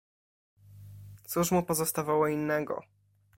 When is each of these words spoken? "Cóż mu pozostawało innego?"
"Cóż 1.23 1.51
mu 1.51 1.63
pozostawało 1.63 2.27
innego?" 2.27 2.81